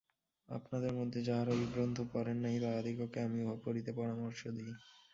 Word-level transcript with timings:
আপনাদের 0.49 0.91
মধ্যে 0.93 1.19
যাঁহারা 1.27 1.51
ঐ 1.55 1.69
গ্রন্থ 1.73 1.97
পড়েন 2.13 2.37
নাই, 2.37 2.55
তাঁহাদিগকে 2.63 3.19
আমি 3.27 3.39
উহা 3.43 3.57
পড়িতে 3.65 3.91
পরামর্শ 3.99 4.41
দিই। 4.55 4.73